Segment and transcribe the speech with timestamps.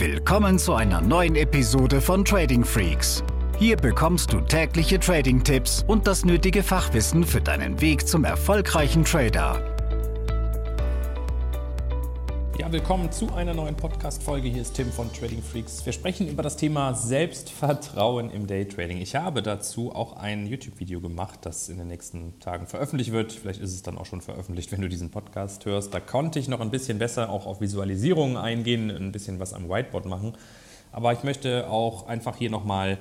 [0.00, 3.22] Willkommen zu einer neuen Episode von Trading Freaks.
[3.58, 9.62] Hier bekommst du tägliche Trading-Tipps und das nötige Fachwissen für deinen Weg zum erfolgreichen Trader.
[12.60, 14.50] Ja, willkommen zu einer neuen Podcast-Folge.
[14.50, 15.86] Hier ist Tim von Trading Freaks.
[15.86, 18.98] Wir sprechen über das Thema Selbstvertrauen im Daytrading.
[18.98, 23.32] Ich habe dazu auch ein YouTube-Video gemacht, das in den nächsten Tagen veröffentlicht wird.
[23.32, 25.94] Vielleicht ist es dann auch schon veröffentlicht, wenn du diesen Podcast hörst.
[25.94, 29.70] Da konnte ich noch ein bisschen besser auch auf Visualisierungen eingehen, ein bisschen was am
[29.70, 30.34] Whiteboard machen.
[30.92, 32.98] Aber ich möchte auch einfach hier nochmal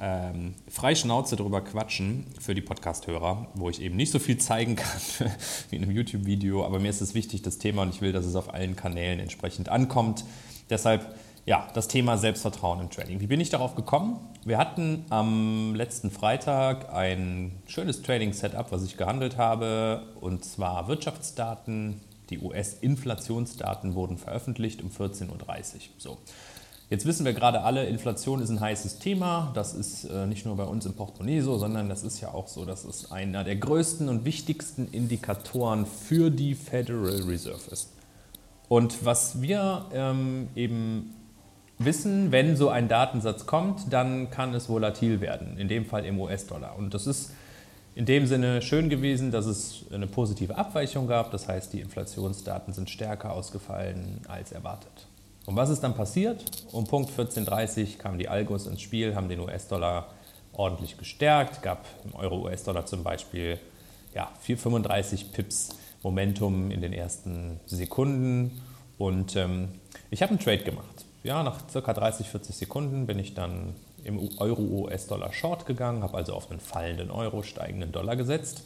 [0.00, 4.76] ähm, frei Schnauze drüber quatschen für die Podcast-Hörer, wo ich eben nicht so viel zeigen
[4.76, 5.00] kann
[5.70, 6.64] wie in einem YouTube-Video.
[6.64, 9.20] Aber mir ist es wichtig, das Thema, und ich will, dass es auf allen Kanälen
[9.20, 10.24] entsprechend ankommt.
[10.68, 11.14] Deshalb,
[11.46, 13.20] ja, das Thema Selbstvertrauen im Trading.
[13.20, 14.18] Wie bin ich darauf gekommen?
[14.44, 22.00] Wir hatten am letzten Freitag ein schönes Trading-Setup, was ich gehandelt habe, und zwar Wirtschaftsdaten.
[22.30, 25.80] Die US-Inflationsdaten wurden veröffentlicht um 14.30 Uhr.
[25.98, 26.18] So.
[26.90, 29.52] Jetzt wissen wir gerade alle, Inflation ist ein heißes Thema.
[29.54, 32.48] Das ist äh, nicht nur bei uns im Portemonnaie so, sondern das ist ja auch
[32.48, 37.92] so, dass es einer der größten und wichtigsten Indikatoren für die Federal Reserve ist.
[38.68, 41.14] Und was wir ähm, eben
[41.78, 46.18] wissen, wenn so ein Datensatz kommt, dann kann es volatil werden, in dem Fall im
[46.18, 46.76] US-Dollar.
[46.76, 47.30] Und das ist
[47.94, 51.30] in dem Sinne schön gewesen, dass es eine positive Abweichung gab.
[51.30, 55.06] Das heißt, die Inflationsdaten sind stärker ausgefallen als erwartet.
[55.46, 56.44] Und was ist dann passiert?
[56.72, 60.08] Um Punkt 14.30 kamen die Algos ins Spiel, haben den US-Dollar
[60.52, 63.58] ordentlich gestärkt, gab im Euro-US-Dollar zum Beispiel
[64.14, 65.70] ja, 435 Pips
[66.02, 68.60] Momentum in den ersten Sekunden.
[68.98, 69.68] Und ähm,
[70.10, 71.04] ich habe einen Trade gemacht.
[71.22, 71.92] Ja, nach ca.
[71.92, 73.74] 30, 40 Sekunden bin ich dann
[74.04, 78.64] im Euro-US-Dollar Short gegangen, habe also auf einen fallenden Euro, steigenden Dollar gesetzt.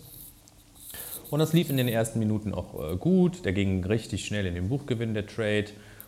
[1.31, 3.45] Und das lief in den ersten Minuten auch äh, gut.
[3.45, 5.67] Der ging richtig schnell in den Buchgewinn, der Trade.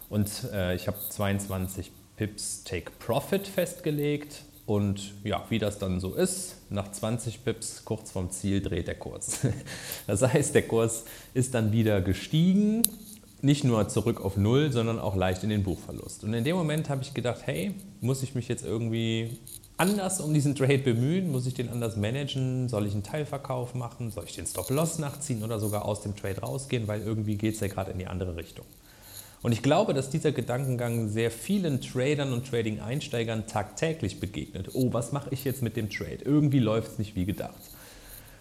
[0.09, 4.43] Und äh, ich habe 22 Pips Take Profit festgelegt.
[4.67, 8.97] Und ja, wie das dann so ist, nach 20 Pips kurz vorm Ziel dreht der
[8.97, 9.41] Kurs.
[10.09, 12.83] Das heißt, der Kurs ist dann wieder gestiegen,
[13.43, 16.25] nicht nur zurück auf Null, sondern auch leicht in den Buchverlust.
[16.25, 19.39] Und in dem Moment habe ich gedacht, hey, muss ich mich jetzt irgendwie
[19.77, 21.31] anders um diesen Trade bemühen?
[21.31, 22.69] Muss ich den anders managen?
[22.69, 24.11] Soll ich einen Teilverkauf machen?
[24.11, 26.89] Soll ich den Stop-Loss nachziehen oder sogar aus dem Trade rausgehen?
[26.89, 28.65] Weil irgendwie geht es ja gerade in die andere Richtung.
[29.47, 34.71] Und ich glaube, dass dieser Gedankengang sehr vielen Tradern und Trading-Einsteigern tagtäglich begegnet.
[34.73, 36.19] Oh, was mache ich jetzt mit dem Trade?
[36.25, 37.55] Irgendwie läuft es nicht wie gedacht.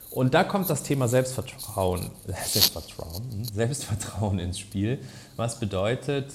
[0.09, 4.97] Und da kommt das Thema Selbstvertrauen, Selbstvertrauen, hm, Selbstvertrauen ins Spiel,
[5.35, 6.33] was bedeutet,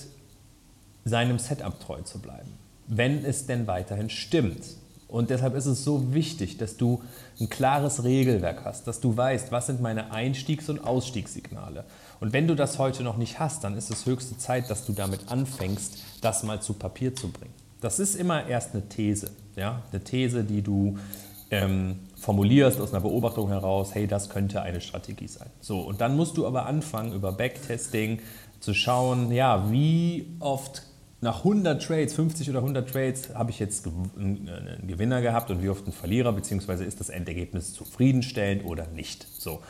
[1.04, 2.53] seinem Setup treu zu bleiben,
[2.86, 4.62] wenn es denn weiterhin stimmt.
[5.10, 7.03] Und deshalb ist es so wichtig, dass du
[7.41, 11.84] ein klares Regelwerk hast, dass du weißt, was sind meine Einstiegs- und Ausstiegssignale.
[12.21, 14.93] Und wenn du das heute noch nicht hast, dann ist es höchste Zeit, dass du
[14.93, 17.54] damit anfängst, das mal zu Papier zu bringen.
[17.81, 19.82] Das ist immer erst eine These, ja?
[19.91, 20.98] eine These, die du
[21.50, 25.48] ähm, formulierst aus einer Beobachtung heraus, hey, das könnte eine Strategie sein.
[25.60, 28.21] So, und dann musst du aber anfangen, über Backtesting
[28.60, 30.82] zu schauen, ja, wie oft
[31.20, 35.69] nach 100 Trades, 50 oder 100 Trades, habe ich jetzt einen Gewinner gehabt und wie
[35.69, 39.26] oft einen Verlierer, beziehungsweise ist das Endergebnis zufriedenstellend oder nicht.
[39.38, 39.60] So.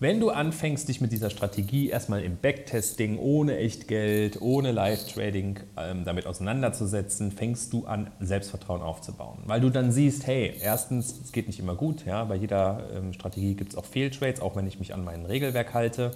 [0.00, 6.04] Wenn du anfängst, dich mit dieser Strategie erstmal im Backtesting, ohne Echtgeld, ohne Live-Trading ähm,
[6.04, 9.38] damit auseinanderzusetzen, fängst du an, Selbstvertrauen aufzubauen.
[9.46, 13.12] Weil du dann siehst, hey, erstens, es geht nicht immer gut, ja, bei jeder ähm,
[13.12, 16.10] Strategie gibt es auch Fehltrades, auch wenn ich mich an mein Regelwerk halte.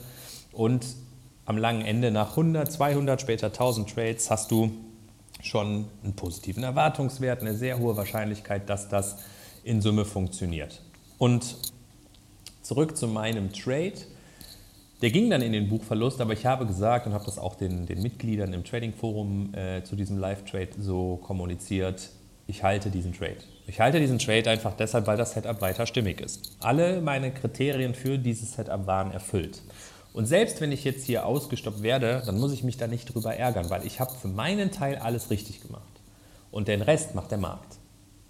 [0.51, 0.85] Und
[1.47, 4.73] am langen Ende, nach 100, 200, später 1000 Trades, hast du
[5.41, 9.17] schon einen positiven Erwartungswert, eine sehr hohe Wahrscheinlichkeit, dass das
[9.65, 10.83] in Summe funktioniert.
[11.19, 11.57] Und
[12.63, 13.95] zurück zu meinem Trade.
[15.03, 17.87] Der ging dann in den Buchverlust, aber ich habe gesagt und habe das auch den,
[17.87, 22.11] den Mitgliedern im Trading Forum äh, zu diesem Live-Trade so kommuniziert,
[22.49, 23.39] ich halte diesen Trade.
[23.67, 26.57] Ich halte diesen Trade einfach deshalb, weil das Setup weiter stimmig ist.
[26.61, 29.61] Alle meine Kriterien für dieses Setup waren erfüllt.
[30.17, 33.37] Und selbst wenn ich jetzt hier ausgestoppt werde, dann muss ich mich da nicht drüber
[33.37, 35.83] ärgern, weil ich habe für meinen Teil alles richtig gemacht.
[36.51, 37.77] Und den Rest macht der Markt.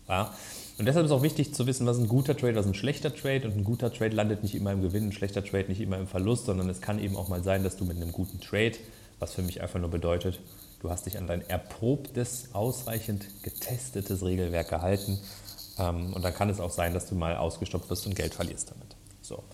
[0.09, 0.35] Ja?
[0.79, 3.47] Und deshalb ist auch wichtig zu wissen, was ein guter Trade, was ein schlechter Trade.
[3.47, 6.09] Und ein guter Trade landet nicht immer im Gewinn, ein schlechter Trade nicht immer im
[6.09, 8.75] Verlust, sondern es kann eben auch mal sein, dass du mit einem guten Trade,
[9.21, 10.41] was für mich einfach nur bedeutet,
[10.81, 15.21] du hast dich an dein erprobtes, ausreichend getestetes Regelwerk gehalten.
[15.79, 18.73] Ähm, und dann kann es auch sein, dass du mal ausgestoppt wirst und Geld verlierst
[18.73, 18.97] damit.
[19.23, 19.45] So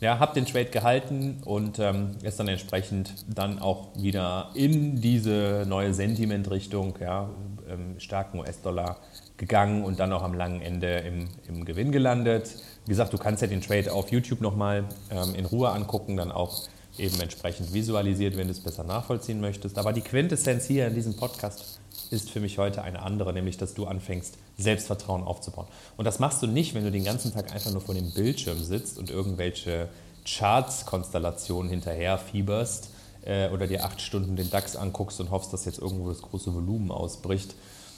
[0.00, 5.64] ja, habe den Trade gehalten und ähm, ist dann entsprechend dann auch wieder in diese
[5.68, 7.28] neue Sentiment-Richtung, ja,
[7.68, 8.96] ähm, starken US-Dollar
[9.36, 12.56] gegangen und dann auch am langen Ende im, im, Gewinn gelandet.
[12.86, 16.32] Wie gesagt, du kannst ja den Trade auf YouTube nochmal ähm, in Ruhe angucken, dann
[16.32, 16.62] auch
[16.98, 19.78] eben entsprechend visualisiert, wenn du es besser nachvollziehen möchtest.
[19.78, 23.74] Aber die Quintessenz hier in diesem Podcast ist für mich heute eine andere, nämlich dass
[23.74, 25.66] du anfängst, Selbstvertrauen aufzubauen.
[25.96, 28.62] Und das machst du nicht, wenn du den ganzen Tag einfach nur vor dem Bildschirm
[28.62, 29.88] sitzt und irgendwelche
[30.26, 32.90] Charts-Konstellationen hinterher fieberst
[33.24, 36.54] äh, oder dir acht Stunden den DAX anguckst und hoffst, dass jetzt irgendwo das große
[36.54, 37.54] Volumen ausbricht,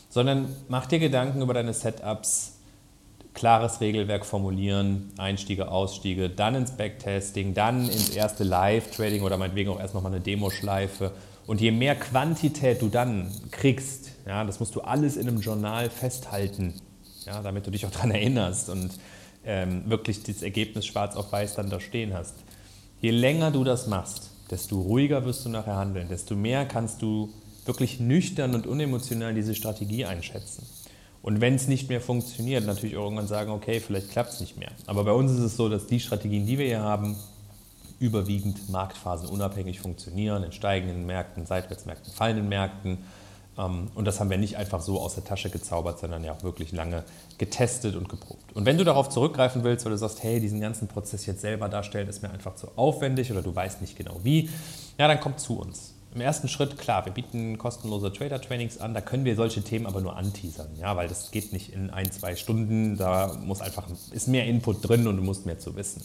[0.09, 2.53] sondern mach dir Gedanken über deine Setups,
[3.35, 9.81] klares Regelwerk formulieren, Einstiege, Ausstiege, dann ins Backtesting, dann ins erste Live-Trading oder meinetwegen auch
[9.81, 11.13] erst nochmal eine Demoschleife.
[11.47, 15.91] Und je mehr Quantität du dann kriegst, ja, das musst du alles in einem Journal
[15.91, 16.75] festhalten,
[17.27, 18.91] ja, damit du dich auch daran erinnerst und
[19.45, 22.35] ähm, wirklich das Ergebnis schwarz auf weiß dann da stehen hast.
[23.01, 27.31] Je länger du das machst, desto ruhiger wirst du nachher handeln, desto mehr kannst du
[27.65, 30.67] wirklich nüchtern und unemotional diese Strategie einschätzen.
[31.23, 34.71] Und wenn es nicht mehr funktioniert, natürlich irgendwann sagen, okay, vielleicht klappt es nicht mehr.
[34.87, 37.17] Aber bei uns ist es so, dass die Strategien, die wir hier haben,
[38.01, 42.99] überwiegend marktphasenunabhängig funktionieren, in steigenden Märkten, Seitwärtsmärkten, fallenden Märkten.
[43.57, 46.43] Ähm, und das haben wir nicht einfach so aus der Tasche gezaubert, sondern ja auch
[46.43, 47.05] wirklich lange
[47.39, 48.53] getestet und geprobt.
[48.55, 51.69] Und wenn du darauf zurückgreifen willst, weil du sagst, hey, diesen ganzen Prozess jetzt selber
[51.69, 54.51] darstellen, ist mir einfach zu aufwendig oder du weißt nicht genau wie,
[54.99, 55.95] ja, dann komm zu uns.
[56.15, 60.03] Im ersten Schritt, klar, wir bieten kostenlose Trader-Trainings an, da können wir solche Themen aber
[60.03, 64.29] nur anteasern, ja, weil das geht nicht in ein, zwei Stunden, da muss einfach, ist
[64.29, 66.03] mehr Input drin und du musst mehr zu wissen.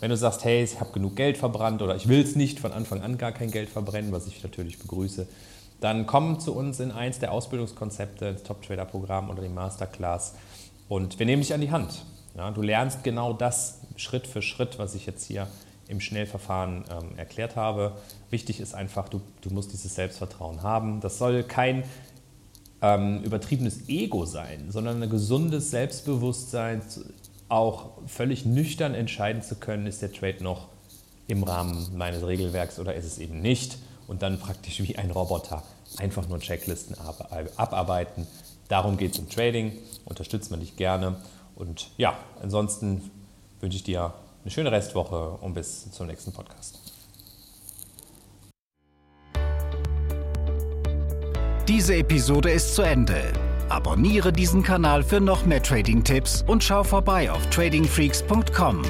[0.00, 2.72] Wenn du sagst, hey, ich habe genug Geld verbrannt oder ich will es nicht von
[2.72, 5.26] Anfang an gar kein Geld verbrennen, was ich natürlich begrüße,
[5.80, 10.34] dann komm zu uns in eins der Ausbildungskonzepte, das Top-Trader-Programm oder die Masterclass
[10.88, 12.04] und wir nehmen dich an die Hand.
[12.36, 15.48] Ja, du lernst genau das Schritt für Schritt, was ich jetzt hier
[15.88, 17.96] im Schnellverfahren ähm, erklärt habe.
[18.30, 21.00] Wichtig ist einfach, du, du musst dieses Selbstvertrauen haben.
[21.00, 21.84] Das soll kein
[22.82, 26.82] ähm, übertriebenes Ego sein, sondern ein gesundes Selbstbewusstsein,
[27.48, 30.68] auch völlig nüchtern entscheiden zu können, ist der Trade noch
[31.26, 33.78] im Rahmen meines Regelwerks oder ist es eben nicht.
[34.06, 35.62] Und dann praktisch wie ein Roboter
[35.98, 36.96] einfach nur Checklisten
[37.56, 38.26] abarbeiten.
[38.68, 39.72] Darum geht es im Trading.
[40.06, 41.16] Unterstützt man dich gerne.
[41.54, 43.10] Und ja, ansonsten
[43.60, 44.14] wünsche ich dir
[44.48, 46.80] eine schöne Restwoche und bis zum nächsten Podcast.
[51.68, 53.30] Diese Episode ist zu Ende.
[53.68, 58.82] Abonniere diesen Kanal für noch mehr Trading-Tipps und schau vorbei auf tradingfreaks.com.